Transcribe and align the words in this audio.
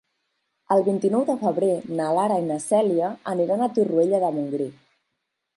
El 0.75 0.79
vint-i-nou 0.87 1.25
de 1.27 1.35
febrer 1.41 1.69
na 2.01 2.09
Lara 2.19 2.39
i 2.45 2.47
na 2.47 2.59
Cèlia 2.65 3.13
aniran 3.35 3.63
a 3.67 3.71
Torroella 3.77 4.23
de 4.25 4.37
Montgrí. 4.39 4.73